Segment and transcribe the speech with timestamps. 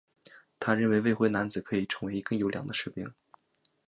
[0.59, 3.13] 他认为未婚男子可以成为更优良的士兵。